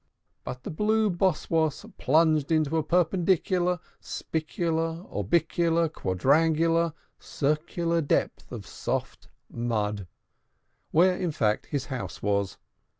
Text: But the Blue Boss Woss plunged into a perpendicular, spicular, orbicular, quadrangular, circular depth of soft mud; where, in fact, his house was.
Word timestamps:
But 0.43 0.63
the 0.63 0.71
Blue 0.71 1.11
Boss 1.11 1.47
Woss 1.51 1.85
plunged 1.99 2.51
into 2.51 2.75
a 2.75 2.81
perpendicular, 2.81 3.77
spicular, 3.99 5.03
orbicular, 5.07 5.89
quadrangular, 5.89 6.93
circular 7.19 8.01
depth 8.01 8.51
of 8.51 8.65
soft 8.65 9.27
mud; 9.47 10.07
where, 10.89 11.15
in 11.15 11.29
fact, 11.31 11.67
his 11.67 11.85
house 11.93 12.19
was. 12.19 12.57